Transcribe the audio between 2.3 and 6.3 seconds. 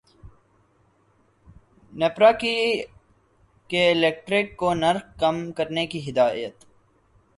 کی K electric کو نرخ کم کرنے کی